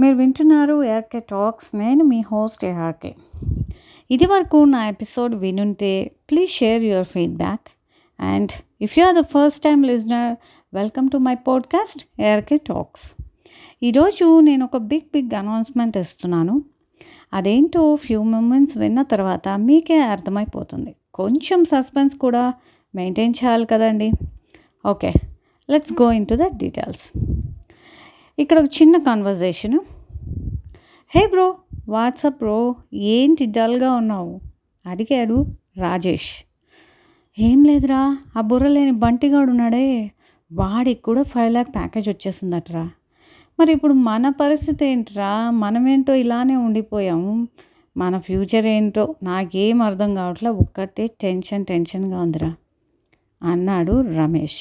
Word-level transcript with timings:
మీరు 0.00 0.16
వింటున్నారు 0.16 0.84
ARK 0.84 1.18
talks. 1.18 1.76
నేను 1.76 2.04
మీ 2.04 2.20
హోస్ట్ 2.20 2.64
ఏఆర్కే. 2.64 3.14
ఇది 4.10 4.26
వరకు 4.26 4.64
నా 4.64 4.88
episode 4.88 5.34
వినుంటే 5.34 6.10
please 6.30 6.50
share 6.50 6.82
your 6.82 7.06
feedback. 7.06 7.68
And 8.20 8.50
if 8.80 8.98
you 8.98 9.04
are 9.04 9.16
the 9.16 9.20
first 9.20 9.62
time 9.64 9.82
listener 9.82 10.36
welcome 10.74 11.08
to 11.08 11.16
my 11.16 11.34
podcast 11.34 12.22
ARK 12.22 12.56
Talks. 12.56 13.14
ఈరోజు 13.82 14.40
నేను 14.40 14.64
ఒక 14.64 14.76
బిగ్ 14.76 15.08
బిగ్ 15.14 15.36
అనౌన్స్మెంట్ 15.36 15.96
ఇస్తున్నాను. 15.96 16.62
అదేంటో 17.32 17.96
ఫ్యూ 17.96 18.22
మూమెంట్స్ 18.22 18.78
విన్న 18.78 19.02
తర్వాత 19.02 19.48
మీకే 19.48 19.98
అర్థమైపోతుంది. 19.98 20.96
కొంచెం 21.14 21.64
సస్పెన్స్ 21.64 22.16
కూడా 22.16 22.54
మెయింటైన్ 22.94 23.34
చేయాలి 23.44 23.66
కదండి. 23.66 24.10
Okay 24.86 25.12
let's 25.70 25.92
go 25.92 26.12
into 26.26 26.34
the 26.34 26.42
details. 26.42 27.12
ఇక్కడ 28.38 28.58
ఒక 28.58 28.64
చిన్న 28.64 28.98
conversation 28.98 29.80
hey 31.14 31.26
bro 31.26 31.56
what's up 31.88 32.38
bro 32.38 32.74
ఏంటి 32.94 33.46
డల్గా 33.46 33.92
ఉన్నావు? 33.92 34.40
అడిగాడు 34.86 35.46
రాజేష్. 35.78 36.44
ఏం 37.38 37.64
లేదురా 37.64 38.18
ఆ 38.36 38.40
బుర్ర 38.40 38.66
లేని 38.66 38.90
బంటిగాడు 38.90 39.50
ఉన్నాడే 39.50 40.10
వాడికి 40.52 41.02
కూడా 41.02 41.22
ఫైవ్ 41.22 41.52
ల్యాక్ 41.52 41.74
ప్యాకేజ్ 41.74 42.08
వచ్చేసిందట్రా. 42.08 42.90
మరి 43.58 43.72
ఇప్పుడు 43.72 43.92
మన 43.92 44.28
పరిస్థితి 44.28 44.86
ఏంట్రా? 44.86 45.50
మనమేంటో 45.50 46.14
ఇలానే 46.14 46.56
ఉండిపోయాము 46.56 47.48
మన 47.96 48.18
ఫ్యూచర్ 48.18 48.66
ఏంటో 48.66 49.14
నాకేం 49.22 49.82
అర్థం 49.82 50.14
కావట్లే 50.14 50.50
ఒక్కటే 50.50 51.06
టెన్షన్ 51.20 51.66
టెన్షన్గా 51.66 52.20
ఉందిరా 52.20 52.54
అన్నాడు 53.42 54.00
రమేష్. 54.00 54.60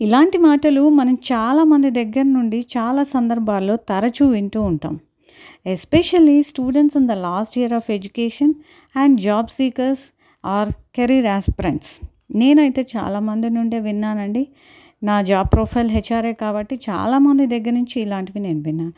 ఇలాంటి 0.00 0.38
మాటలు 0.38 0.88
మనం 0.88 1.14
చాలామంది 1.14 1.90
దగ్గర 1.90 2.22
నుండి 2.22 2.60
చాలా 2.60 3.02
సందర్భాల్లో 3.02 3.76
తరచూ 3.76 4.28
వింటూ 4.28 4.62
ఉంటాం. 4.62 5.00
Especially 5.66 6.42
students 6.42 6.96
in 6.96 7.08
the 7.08 7.10
last 7.10 7.58
year 7.58 7.72
of 7.72 7.90
education 7.90 8.54
and 8.96 9.20
job 9.20 9.48
seekers 9.48 10.00
or 10.44 10.68
career 10.94 11.26
aspirants. 11.26 12.00
నేనైతే 12.34 12.86
చాలామంది 12.96 13.50
నుండే 13.50 13.78
విన్నానండి. 13.80 14.48
నా 15.02 15.22
జాబ్ 15.22 15.48
ప్రొఫైల్ 15.52 15.90
హెచ్ఆర్ఏ 15.90 16.32
కాబట్టి 16.32 16.74
చాలామంది 16.90 17.46
దగ్గర 17.46 17.70
నుంచి 17.70 18.00
ఇలాంటివి 18.00 18.40
నేను 18.40 18.60
విన్నాను 18.60 18.92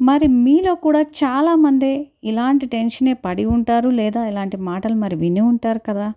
మరి 0.00 0.26
మీలో 0.28 0.74
కూడా 0.74 1.00
చాలామంది 1.00 2.10
ఇలాంటి 2.24 2.66
టెన్షనే 2.66 3.12
పడి 3.12 3.44
ఉంటారు 3.44 3.90
లేదా 3.90 4.26
ఇలాంటి 4.28 4.56
మాటలు 4.56 4.94
మరి 4.94 5.16
విని 5.16 5.40
ఉంటారు 5.40 5.80
కదా? 5.88 6.12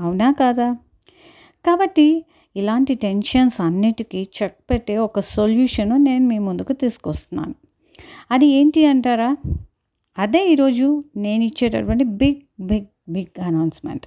అవునా 0.00 0.32
కాదా? 0.32 0.72
కాబట్టి 1.66 2.24
ఇలాంటి 2.56 2.94
టెన్షన్స్ 2.94 3.60
అన్నిటికీ 3.60 4.26
చెక్ 4.42 4.56
పెట్టే 4.70 4.96
ఒక 4.96 5.20
సొల్యూషన్ 5.20 6.04
నేను 6.04 6.26
మీ 6.26 6.38
ముందుకు 6.38 6.72
తీసుకొస్తున్నాను. 6.72 7.54
అది 8.30 8.46
ఏంటి 8.46 8.86
అంటారా? 8.86 9.36
అదే 10.18 10.48
ఈరోజు 10.48 11.04
నేను 11.16 11.44
ఇచ్చేటటువంటి 11.44 12.04
బిగ్ 12.04 12.66
బిగ్ 12.66 12.86
బిగ్ 13.08 13.40
అనౌన్స్మెంట్. 13.40 14.06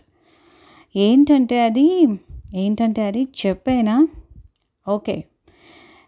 ఏంటంటే 0.96 1.60
అది 1.62 2.08
ఏంటంటే 2.54 3.02
అది 3.02 3.24
చెప్పేనా? 3.24 4.08
Okay. 4.88 5.24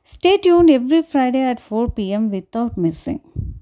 Stay 0.06 0.38
tune 0.38 0.70
every 0.70 1.02
Friday 1.02 1.44
at 1.44 1.60
four 1.60 1.92
PM 1.98 2.30
without 2.30 2.80
missing 2.80 3.20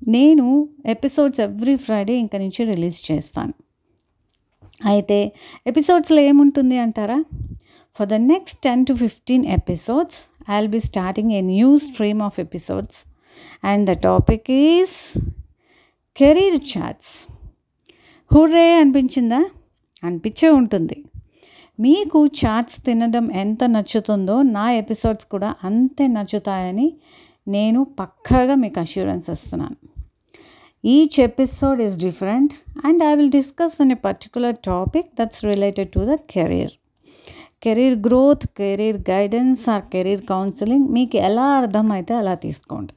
నేను 0.08 0.70
ఎపిసోడ్స్ 0.86 1.40
ఎవ్రీ 1.40 1.76
ఫ్రైడే 1.76 2.14
ఇంక 2.14 2.36
నుంచి 2.36 2.64
రిలీజ్ 2.64 3.12
చేస్తాను. 3.12 3.54
అయితే 4.86 5.32
ఎపిసోడ్స్లో 5.68 6.22
ఏముంటుంది 6.22 6.78
అంటారా? 6.78 7.24
For 8.02 8.10
the 8.10 8.22
next 8.28 8.54
10 8.68 8.86
to 8.92 9.04
15 9.04 9.42
episodes, 9.42 10.16
I'll 10.52 10.72
be 10.72 10.80
starting 10.84 11.28
a 11.32 11.42
new 11.42 11.76
stream 11.76 12.18
of 12.20 12.46
episodes, 12.46 12.94
and 13.74 13.86
the 13.86 13.96
topic 14.00 14.42
is 14.52 15.22
career 16.18 16.78
chats 16.78 17.32
hurray 18.34 18.76
అనిపించిందా? 18.76 19.46
అనిపించే 20.04 20.50
ఉంటుంది. 20.50 21.06
మీకు 21.80 22.26
చాట్స్ 22.26 22.86
తినడం 22.86 23.32
ఎంత 23.32 23.64
నచ్చుతుందో 23.64 24.42
నా 24.42 24.72
ఎపిసోడ్స్ 24.72 25.26
కూడా 25.26 25.56
అంతే 25.64 26.08
నచ్చుతాయని 26.08 26.94
నేను 27.48 27.84
పక్కాగా 27.84 28.56
మీకు 28.56 28.80
అష్యూరెన్స్ 28.80 29.30
ఇస్తున్నాను. 29.30 29.76
Each 30.86 31.20
episode 31.20 31.82
is 31.82 32.00
different 32.00 32.54
and 32.86 33.04
I 33.04 33.16
will 33.16 33.32
discuss 33.32 33.82
on 33.82 33.92
a 33.92 33.96
particular 33.96 34.56
topic 34.66 35.08
that's 35.22 35.46
related 35.46 35.90
to 35.90 36.00
the 36.00 36.16
career 36.16 36.72
career 37.64 38.00
growth 38.00 38.48
career 38.48 38.98
guidance 39.10 39.70
or 39.70 39.84
career 39.94 40.22
counselling 40.26 40.88
మీకు 40.88 41.18
ఎలా 41.18 41.44
అర్థమైతే 41.44 42.14
అలా 42.14 42.36
తీసుకోండి. 42.36 42.94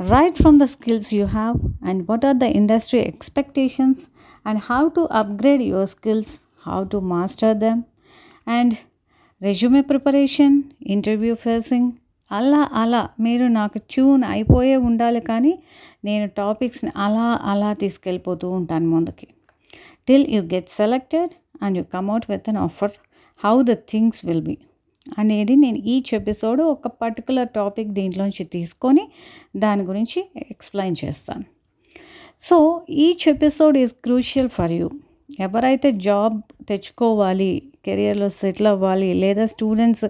Right 0.00 0.36
from 0.36 0.60
the 0.60 0.64
skills 0.64 1.14
you 1.14 1.26
have 1.26 1.84
and 1.84 2.10
what 2.10 2.26
are 2.26 2.36
the 2.36 2.42
industry 2.42 3.00
expectations 3.00 4.02
and 4.46 4.60
how 4.70 4.88
to 4.88 5.08
upgrade 5.12 5.62
your 5.62 5.88
skills 5.88 6.34
how 6.66 6.84
to 6.84 6.96
master 6.96 7.56
them 7.56 7.82
and 8.48 8.74
resume 9.42 9.80
preparation 9.80 10.62
interview 10.82 11.34
facing 11.34 11.92
అలా 12.30 12.68
అలా 12.72 13.08
మీరు 13.20 13.46
నాకు 13.46 13.78
tune 13.78 14.24
అయిపోయే 14.24 14.76
ఉండాలి 14.76 15.20
కానీ 15.20 15.58
నేను 16.04 16.26
టాపిక్స్ని 16.28 16.90
అలా 16.96 17.40
అలా 17.42 17.72
తీసుకెళ్ళిపోతూ 17.72 18.50
ఉంటాను 18.50 18.86
ముందుకి. 18.90 19.26
Till 20.08 20.26
you 20.28 20.42
get 20.42 20.68
selected 20.68 21.30
and 21.62 21.78
you 21.78 21.84
come out 21.84 22.26
with 22.30 22.48
an 22.48 22.56
offer 22.56 22.90
how 23.44 23.62
the 23.62 23.72
things 23.72 24.26
will 24.26 24.42
be 24.42 24.58
అనేది 25.18 25.56
నేను 25.56 25.76
ఈచ్ 25.76 26.14
ఎపిసోడ్ 26.14 26.60
ఒక 26.60 26.88
పర్టికులర్ 26.88 27.48
టాపిక్ 27.48 27.88
దీంట్లోంచి 27.88 28.44
తీసుకొని 28.44 29.08
దాని 29.56 29.82
గురించి 29.82 30.30
ఎక్స్ప్లెయిన్ 30.50 30.96
చేస్తాను. 31.04 31.44
So 32.40 32.86
each 32.90 33.28
episode 33.28 33.78
is 33.78 33.92
crucial 33.92 34.48
for 34.48 34.72
you 34.72 34.90
ఎవరైతే 35.40 35.92
జాబ్ 35.92 36.40
తెచ్చుకోవాలి 36.68 37.62
కెరియర్లో 37.84 38.28
సెటిల్ 38.28 38.66
అవ్వాలి 38.66 39.14
లేదా 39.14 39.44
స్టూడెంట్స్ 39.44 40.04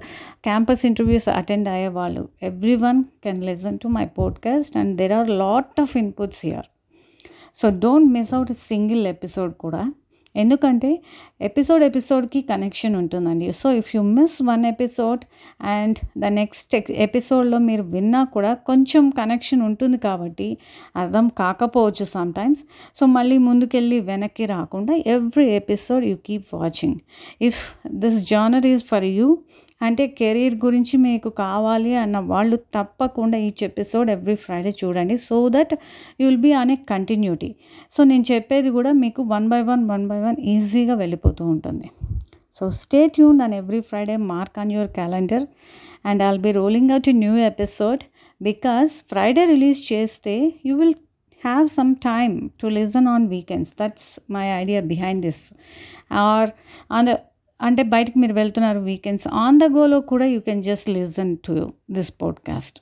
క్యాంపస్ 0.44 0.86
ఇంటర్వ్యూస్ 0.86 1.28
అటెండ్ 1.28 1.68
అయ్యేవాళ్ళు 1.68 2.28
everyone 2.76 3.04
can 3.24 3.44
listen 3.44 3.78
to 3.78 3.88
my 3.88 4.06
podcast 4.06 4.76
and 4.76 4.96
there 4.96 5.12
are 5.12 5.30
lot 5.30 5.80
of 5.80 5.96
inputs 5.96 6.46
here 6.46 6.66
so 7.54 7.68
don't 7.70 8.12
miss 8.12 8.34
out 8.34 8.52
single 8.52 9.06
episode 9.06 9.54
కూడా. 9.54 9.92
ఎందుకంటే 10.36 11.02
episode 11.40 11.82
ఎపిసోడ్కి 11.82 12.42
connection 12.42 12.96
ఉంటుందండి. 12.96 13.52
So 13.52 13.72
if 13.72 13.96
you 13.96 14.02
miss 14.02 14.42
one 14.42 14.66
episode 14.66 15.20
and 15.60 15.96
the 16.18 16.24
next 16.24 16.76
ఎపిసోడ్లో 16.90 17.58
మీరు 17.58 17.82
విన్నా 17.82 18.24
కూడా 18.24 18.54
కొంచెం 18.54 19.10
కనెక్షన్ 19.10 19.62
ఉంటుంది 19.62 19.98
కాబట్టి 19.98 20.58
అర్థం 20.96 21.28
కాకపోవచ్చు 21.28 22.04
సమ్టైమ్స్ 22.04 22.64
సో 22.96 23.06
మళ్ళీ 23.06 23.38
ముందుకెళ్ళి 23.38 24.00
వెనక్కి 24.00 24.46
రాకుండా 24.46 24.94
every 25.06 25.50
episode 25.50 26.04
you 26.04 26.16
keep 26.16 26.54
watching 26.54 26.96
if 27.42 27.88
this 27.88 28.26
genre 28.26 28.66
is 28.66 28.84
for 28.84 29.04
you 29.04 29.38
అంటే 29.82 30.06
కెరీర్ 30.06 30.54
గురించి 30.64 30.96
మీకు 30.96 31.28
కావాలి 31.28 31.96
అన్న 31.96 32.18
వాళ్ళు 32.18 32.56
తప్పకుండా 32.56 33.38
ఈచ్ 33.38 33.64
ఎపిసోడ్ 33.64 34.10
ఎవ్రీ 34.10 34.34
ఫ్రైడే 34.34 34.72
చూడండి. 34.84 35.16
So 35.16 35.48
that 35.48 35.74
you 36.20 36.26
will 36.28 36.40
be 36.40 36.52
అనే 36.52 36.76
కంటిన్యూటీ. 36.76 37.54
సో 37.92 38.04
నేను 38.04 38.24
చెప్పేది 38.32 38.70
కూడా 38.70 38.92
మీకు 38.92 39.22
one 39.22 39.48
by 39.48 39.62
one 39.62 39.90
one 39.90 40.08
by 40.08 40.20
one 40.20 40.36
ఈజీగా 40.40 40.94
వెళ్ళిపోతూ 40.94 41.46
ఉంటుంది. 41.46 41.90
So 42.54 42.70
stay 42.70 43.06
tune 43.06 43.40
and 43.42 43.54
every 43.54 43.80
Friday 43.80 44.16
mark 44.16 44.58
on 44.58 44.72
your 44.72 44.88
calendar 44.88 45.46
and 46.04 46.22
I'll 46.22 46.38
be 46.38 46.52
rolling 46.52 46.90
out 46.90 47.08
new 47.08 47.36
episode 47.36 48.02
because 48.42 49.04
Friday 49.10 49.44
release 49.44 49.92
చేస్తే 49.92 50.52
you 50.66 50.76
will 50.76 50.94
have 51.44 51.68
some 51.68 51.94
time 51.94 52.50
to 52.62 52.66
listen 52.66 53.08
on 53.08 53.28
weekends. 53.28 53.74
That's 53.80 54.20
my 54.30 54.46
idea 54.62 54.80
behind 54.80 55.22
this. 55.22 55.54
Or 56.12 56.50
and 56.92 57.10
అంటే 57.60 57.82
బయటకు 57.82 58.18
మీరు 58.18 58.32
వెళ్తున్నారు 58.32 58.78
weekends 58.78 59.28
on 59.28 59.60
the 59.60 59.64
గోలో 59.64 60.00
కూడా 60.00 60.26
you 60.26 60.40
can 60.40 60.62
just 60.62 60.88
listen 60.88 61.36
to 61.46 61.72
this 61.90 62.12
podcast 62.22 62.80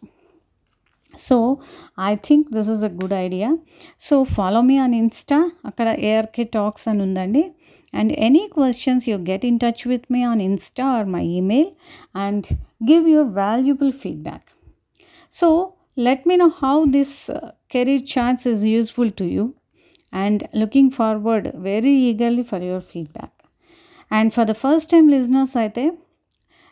so 1.19 1.57
I 2.01 2.15
think 2.15 2.53
this 2.53 2.69
is 2.69 2.85
a 2.85 2.89
good 2.89 3.13
idea 3.13 3.59
so 4.01 4.25
follow 4.25 4.61
me 4.61 4.77
on 4.77 4.95
Insta 4.95 5.51
అక్కడ 5.67 5.89
ARK 5.89 6.43
talks 6.45 6.89
అని 6.89 7.03
ఉందండి. 7.03 7.53
And 7.95 8.13
any 8.13 8.49
questions 8.53 9.09
you 9.09 9.17
get 9.17 9.47
in 9.47 9.59
touch 9.59 9.89
with 9.89 10.03
me 10.11 10.23
on 10.23 10.43
Insta 10.43 10.85
or 10.87 11.07
my 11.07 11.27
email 11.27 11.71
and 12.17 12.45
give 12.91 13.09
your 13.09 13.35
valuable 13.35 13.93
feedback 13.93 14.49
so 15.33 15.73
let 15.99 16.29
me 16.29 16.37
know 16.37 16.51
how 16.63 16.85
this 16.85 17.31
career 17.71 18.19
chats 18.19 18.49
is 18.49 18.65
useful 18.65 19.13
to 19.13 19.25
you 19.25 19.53
and 20.13 20.43
looking 20.57 20.91
forward 20.91 21.57
very 21.57 21.95
eagerly 21.97 22.43
for 22.43 22.63
your 22.63 22.83
feedback 22.83 23.34
and 24.15 24.33
for 24.33 24.49
the 24.49 24.53
first 24.53 24.91
time 24.91 25.09
listeners 25.09 25.57
అయితే 25.57 25.85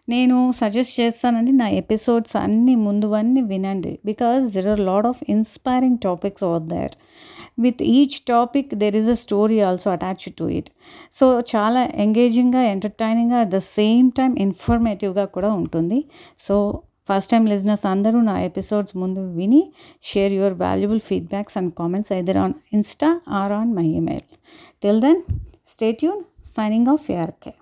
నేను 0.08 0.52
suggest 0.56 1.00
చేస్తానండి 1.00 1.52
నా 1.52 1.68
episodes 1.68 2.36
అన్నీ 2.36 2.74
ముందువన్నీ 2.74 3.40
వినండి. 3.40 3.98
Because 4.04 4.44
there 4.54 4.66
are 4.66 4.80
lot 4.80 5.06
of 5.06 5.20
inspiring 5.28 5.98
topics 6.04 6.44
are 6.44 6.62
there 6.62 6.94
with 7.58 7.82
each 7.82 8.16
topic 8.28 8.74
there 8.74 8.96
is 8.96 9.08
a 9.08 9.18
story 9.24 9.60
also 9.60 9.90
attach 9.90 10.26
to 10.38 10.44
it 10.44 10.70
so 11.12 11.26
చాలా 11.52 11.82
ఎంగేజింగ్గా 11.84 12.62
ఎంటర్టైనింగ్గా 12.62 13.38
అట్ 13.38 13.48
ద 13.48 13.60
సేమ్ 13.72 14.10
టైం 14.18 14.32
ఇన్ఫర్మేటివ్గా 14.38 15.24
కూడా 15.24 15.52
ఉంటుంది. 15.52 16.04
సో 16.38 16.56
ఫస్ట్ 17.10 17.30
టైం 17.30 17.46
లిజినర్స్ 17.46 17.86
అందరూ 17.86 18.20
నా 18.20 18.40
ఎపిసోడ్స్ 18.40 18.96
ముందు 18.96 19.20
విని 19.32 19.62
share 20.02 20.32
your 20.32 20.54
valuable 20.54 21.00
feedbacks 21.00 21.58
and 21.58 21.72
comments 21.74 22.12
either 22.12 22.36
on 22.36 22.54
Insta 22.72 23.20
or 23.28 23.52
on 23.52 23.72
my 23.74 23.86
email 24.00 24.26
till 24.82 25.00
then 25.00 25.22
stay tune 25.66 26.20
signing 26.44 26.88
off 26.88 27.10
ARK 27.10 27.52